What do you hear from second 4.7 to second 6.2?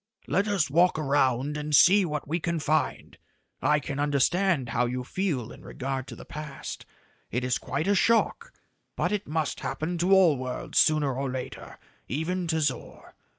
you feel in regard to